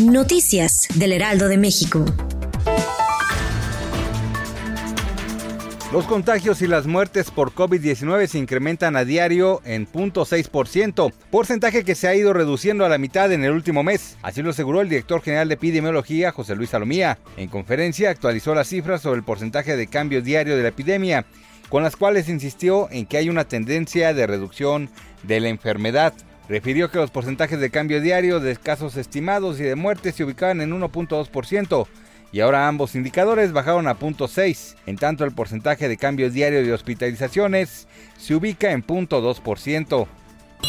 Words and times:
Noticias 0.00 0.86
del 0.94 1.12
Heraldo 1.12 1.48
de 1.48 1.58
México. 1.58 2.04
Los 5.92 6.04
contagios 6.06 6.62
y 6.62 6.68
las 6.68 6.86
muertes 6.86 7.32
por 7.32 7.52
COVID-19 7.52 8.28
se 8.28 8.38
incrementan 8.38 8.94
a 8.94 9.04
diario 9.04 9.62
en 9.64 9.88
0.6%, 9.88 11.12
porcentaje 11.30 11.82
que 11.82 11.96
se 11.96 12.06
ha 12.06 12.14
ido 12.14 12.32
reduciendo 12.32 12.84
a 12.84 12.88
la 12.88 12.98
mitad 12.98 13.32
en 13.32 13.42
el 13.42 13.50
último 13.50 13.82
mes. 13.82 14.16
Así 14.22 14.42
lo 14.42 14.50
aseguró 14.50 14.80
el 14.80 14.88
director 14.88 15.22
general 15.22 15.48
de 15.48 15.54
epidemiología, 15.54 16.30
José 16.30 16.54
Luis 16.54 16.70
Salomía. 16.70 17.18
En 17.36 17.48
conferencia 17.48 18.10
actualizó 18.10 18.54
las 18.54 18.68
cifras 18.68 19.02
sobre 19.02 19.18
el 19.18 19.24
porcentaje 19.24 19.76
de 19.76 19.88
cambio 19.88 20.22
diario 20.22 20.56
de 20.56 20.62
la 20.62 20.68
epidemia, 20.68 21.26
con 21.68 21.82
las 21.82 21.96
cuales 21.96 22.28
insistió 22.28 22.88
en 22.92 23.06
que 23.06 23.16
hay 23.16 23.28
una 23.28 23.48
tendencia 23.48 24.14
de 24.14 24.26
reducción 24.28 24.88
de 25.24 25.40
la 25.40 25.48
enfermedad. 25.48 26.14
Refirió 26.48 26.90
que 26.90 26.98
los 26.98 27.10
porcentajes 27.10 27.58
de 27.58 27.70
cambio 27.70 28.00
diario 28.00 28.38
de 28.38 28.56
casos 28.56 28.96
estimados 28.96 29.58
y 29.60 29.62
de 29.62 29.76
muertes 29.76 30.14
se 30.14 30.24
ubicaban 30.24 30.60
en 30.60 30.72
1.2%, 30.72 31.86
y 32.32 32.40
ahora 32.40 32.68
ambos 32.68 32.94
indicadores 32.94 33.52
bajaron 33.52 33.86
a 33.86 33.96
0.6, 33.96 34.76
en 34.86 34.96
tanto 34.96 35.24
el 35.24 35.32
porcentaje 35.32 35.88
de 35.88 35.96
cambio 35.96 36.30
diario 36.30 36.62
de 36.62 36.72
hospitalizaciones 36.72 37.86
se 38.18 38.34
ubica 38.34 38.72
en 38.72 38.84
0.2%. 38.84 40.06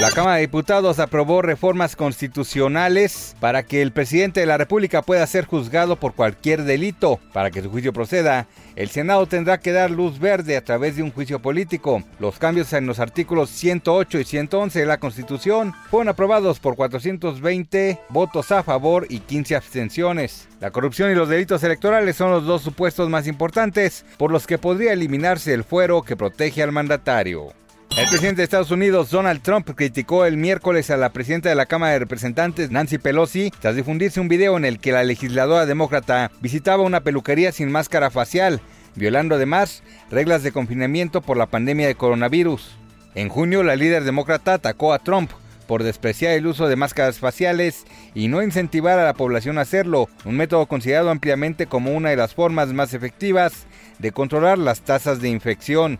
La 0.00 0.10
Cámara 0.10 0.34
de 0.34 0.42
Diputados 0.42 0.98
aprobó 0.98 1.40
reformas 1.40 1.96
constitucionales 1.96 3.34
para 3.40 3.62
que 3.62 3.80
el 3.80 3.92
presidente 3.92 4.40
de 4.40 4.46
la 4.46 4.58
República 4.58 5.00
pueda 5.00 5.26
ser 5.26 5.46
juzgado 5.46 5.96
por 5.96 6.12
cualquier 6.12 6.64
delito. 6.64 7.18
Para 7.32 7.50
que 7.50 7.62
su 7.62 7.70
juicio 7.70 7.94
proceda, 7.94 8.46
el 8.74 8.90
Senado 8.90 9.26
tendrá 9.26 9.58
que 9.58 9.72
dar 9.72 9.90
luz 9.90 10.18
verde 10.18 10.58
a 10.58 10.62
través 10.62 10.96
de 10.96 11.02
un 11.02 11.10
juicio 11.10 11.40
político. 11.40 12.02
Los 12.18 12.38
cambios 12.38 12.74
en 12.74 12.86
los 12.86 13.00
artículos 13.00 13.48
108 13.48 14.20
y 14.20 14.24
111 14.24 14.80
de 14.80 14.86
la 14.86 15.00
Constitución 15.00 15.72
fueron 15.90 16.10
aprobados 16.10 16.60
por 16.60 16.76
420 16.76 17.98
votos 18.10 18.52
a 18.52 18.62
favor 18.62 19.06
y 19.08 19.20
15 19.20 19.56
abstenciones. 19.56 20.46
La 20.60 20.72
corrupción 20.72 21.10
y 21.10 21.14
los 21.14 21.30
delitos 21.30 21.62
electorales 21.62 22.16
son 22.16 22.30
los 22.32 22.44
dos 22.44 22.60
supuestos 22.60 23.08
más 23.08 23.26
importantes 23.26 24.04
por 24.18 24.30
los 24.30 24.46
que 24.46 24.58
podría 24.58 24.92
eliminarse 24.92 25.54
el 25.54 25.64
fuero 25.64 26.02
que 26.02 26.16
protege 26.16 26.62
al 26.62 26.72
mandatario. 26.72 27.54
El 27.96 28.10
presidente 28.10 28.42
de 28.42 28.44
Estados 28.44 28.70
Unidos, 28.70 29.10
Donald 29.10 29.40
Trump, 29.40 29.70
criticó 29.74 30.26
el 30.26 30.36
miércoles 30.36 30.90
a 30.90 30.98
la 30.98 31.14
presidenta 31.14 31.48
de 31.48 31.54
la 31.54 31.64
Cámara 31.64 31.94
de 31.94 32.00
Representantes, 32.00 32.70
Nancy 32.70 32.98
Pelosi, 32.98 33.50
tras 33.58 33.74
difundirse 33.74 34.20
un 34.20 34.28
video 34.28 34.58
en 34.58 34.66
el 34.66 34.80
que 34.80 34.92
la 34.92 35.02
legisladora 35.02 35.64
demócrata 35.64 36.30
visitaba 36.42 36.82
una 36.82 37.00
peluquería 37.00 37.52
sin 37.52 37.72
máscara 37.72 38.10
facial, 38.10 38.60
violando 38.96 39.36
además 39.36 39.82
reglas 40.10 40.42
de 40.42 40.52
confinamiento 40.52 41.22
por 41.22 41.38
la 41.38 41.46
pandemia 41.46 41.86
de 41.86 41.94
coronavirus. 41.94 42.76
En 43.14 43.30
junio, 43.30 43.62
la 43.62 43.76
líder 43.76 44.04
demócrata 44.04 44.52
atacó 44.52 44.92
a 44.92 44.98
Trump 44.98 45.30
por 45.66 45.82
despreciar 45.82 46.32
el 46.32 46.46
uso 46.46 46.68
de 46.68 46.76
máscaras 46.76 47.18
faciales 47.18 47.86
y 48.14 48.28
no 48.28 48.42
incentivar 48.42 48.98
a 48.98 49.06
la 49.06 49.14
población 49.14 49.56
a 49.56 49.62
hacerlo, 49.62 50.10
un 50.26 50.36
método 50.36 50.66
considerado 50.66 51.08
ampliamente 51.08 51.64
como 51.64 51.92
una 51.92 52.10
de 52.10 52.16
las 52.16 52.34
formas 52.34 52.74
más 52.74 52.92
efectivas 52.92 53.66
de 53.98 54.12
controlar 54.12 54.58
las 54.58 54.82
tasas 54.82 55.22
de 55.22 55.30
infección. 55.30 55.98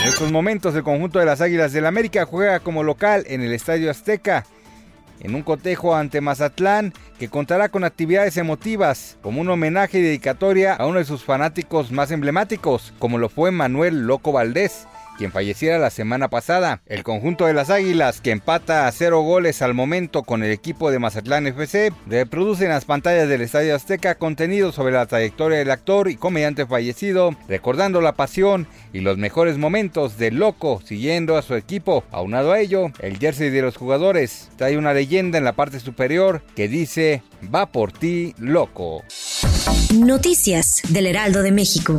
En 0.00 0.08
estos 0.08 0.30
momentos 0.30 0.74
el 0.74 0.84
conjunto 0.84 1.18
de 1.18 1.26
las 1.26 1.40
Águilas 1.40 1.72
del 1.72 1.84
América 1.84 2.24
juega 2.24 2.60
como 2.60 2.82
local 2.82 3.24
en 3.26 3.42
el 3.42 3.52
Estadio 3.52 3.90
Azteca, 3.90 4.46
en 5.20 5.34
un 5.34 5.42
cotejo 5.42 5.96
ante 5.96 6.20
Mazatlán 6.20 6.92
que 7.18 7.28
contará 7.28 7.68
con 7.68 7.82
actividades 7.82 8.36
emotivas, 8.36 9.18
como 9.22 9.40
un 9.40 9.50
homenaje 9.50 9.98
y 9.98 10.02
dedicatoria 10.02 10.74
a 10.74 10.86
uno 10.86 10.98
de 10.98 11.04
sus 11.04 11.24
fanáticos 11.24 11.90
más 11.90 12.12
emblemáticos, 12.12 12.94
como 12.98 13.18
lo 13.18 13.28
fue 13.28 13.50
Manuel 13.50 14.06
Loco 14.06 14.30
Valdés, 14.30 14.86
quien 15.18 15.32
falleciera 15.32 15.78
la 15.78 15.90
semana 15.90 16.28
pasada. 16.30 16.80
El 16.86 17.02
conjunto 17.02 17.44
de 17.44 17.52
las 17.52 17.68
Águilas, 17.68 18.20
que 18.20 18.30
empata 18.30 18.86
a 18.86 18.92
cero 18.92 19.20
goles 19.20 19.60
al 19.60 19.74
momento 19.74 20.22
con 20.22 20.42
el 20.42 20.52
equipo 20.52 20.90
de 20.90 21.00
Mazatlán 21.00 21.46
FC, 21.48 21.92
reproduce 22.06 22.64
en 22.64 22.70
las 22.70 22.84
pantallas 22.84 23.28
del 23.28 23.42
Estadio 23.42 23.74
Azteca 23.74 24.14
contenido 24.14 24.72
sobre 24.72 24.94
la 24.94 25.06
trayectoria 25.06 25.58
del 25.58 25.70
actor 25.70 26.08
y 26.08 26.16
comediante 26.16 26.64
fallecido, 26.66 27.36
recordando 27.48 28.00
la 28.00 28.12
pasión 28.12 28.68
y 28.92 29.00
los 29.00 29.18
mejores 29.18 29.58
momentos 29.58 30.16
del 30.16 30.36
loco 30.36 30.80
siguiendo 30.84 31.36
a 31.36 31.42
su 31.42 31.56
equipo. 31.56 32.04
Aunado 32.12 32.52
a 32.52 32.60
ello, 32.60 32.92
el 33.00 33.18
jersey 33.18 33.50
de 33.50 33.62
los 33.62 33.76
jugadores 33.76 34.48
trae 34.56 34.78
una 34.78 34.94
leyenda 34.94 35.36
en 35.36 35.44
la 35.44 35.54
parte 35.54 35.80
superior 35.80 36.42
que 36.54 36.68
dice, 36.68 37.22
va 37.52 37.66
por 37.66 37.90
ti, 37.90 38.34
loco. 38.38 39.02
Noticias 39.94 40.82
del 40.88 41.06
Heraldo 41.06 41.42
de 41.42 41.50
México. 41.50 41.98